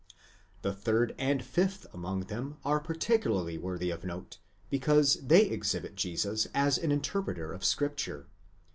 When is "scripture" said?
7.63-8.25